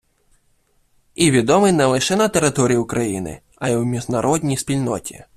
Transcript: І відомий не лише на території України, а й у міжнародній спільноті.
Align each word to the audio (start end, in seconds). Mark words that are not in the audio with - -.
І 1.15 1.31
відомий 1.31 1.71
не 1.71 1.85
лише 1.85 2.15
на 2.15 2.27
території 2.27 2.77
України, 2.77 3.41
а 3.57 3.69
й 3.69 3.75
у 3.75 3.83
міжнародній 3.85 4.57
спільноті. 4.57 5.25